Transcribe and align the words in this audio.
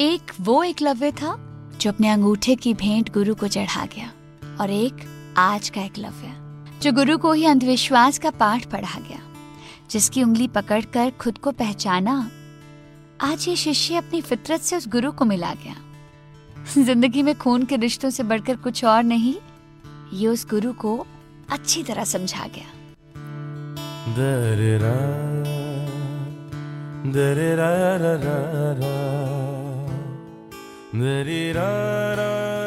एक 0.00 0.20
वो 0.40 0.62
एकलव्य 0.62 1.12
था 1.12 1.36
जो 1.80 1.90
अपने 1.90 2.08
अंगूठे 2.08 2.54
की 2.54 2.74
भेंट 2.74 3.12
गुरु 3.12 3.34
को 3.34 3.48
चढ़ा 3.48 3.84
गया 3.86 4.12
और 4.60 4.70
एक 4.70 4.94
आज 5.38 5.68
का 5.68 5.80
एकलव्य 5.80 6.32
जो 6.82 6.92
गुरु 6.92 7.18
को 7.18 7.32
ही 7.32 7.44
अंधविश्वास 7.46 8.18
का 8.18 8.30
पाठ 8.30 8.66
पढ़ा 8.66 9.00
गया 9.00 9.20
जिसकी 9.90 10.22
उंगली 10.22 10.48
पकड़कर 10.48 11.12
खुद 11.20 11.38
को 11.38 11.50
पहचाना। 11.50 12.30
आज 13.20 13.48
ये 13.48 13.56
शिष्य 13.56 13.96
अपनी 13.96 14.20
फितरत 14.20 14.60
से 14.60 14.76
उस 14.76 14.88
गुरु 14.88 15.12
को 15.12 15.24
मिला 15.24 15.54
गया। 15.54 15.76
ज़िंदगी 16.84 17.22
में 17.22 17.38
खून 17.38 17.64
के 17.64 17.76
रिश्तों 17.76 18.10
से 18.10 18.22
बढ़कर 18.22 18.56
कुछ 18.56 18.84
और 18.84 19.02
नहीं 19.02 19.34
ये 20.12 20.28
उस 20.28 20.46
गुरु 20.50 20.72
को 20.72 21.06
अच्छी 21.50 21.82
तरह 21.82 22.04
समझा 22.04 22.46
गया। 22.46 22.66
दररा, 24.14 24.94
दररा, 27.12 27.54
रा, 27.54 27.96
रा, 27.96 27.96
रा, 27.96 28.16
दररा, 28.16 28.78
रा, 28.78 29.43
da 30.94 31.52
da 31.52 32.14
da 32.16 32.63